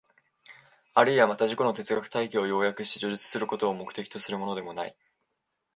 [0.95, 4.97] あるいはまた自己の哲学体系を要約して叙述することを目的とするものでもない。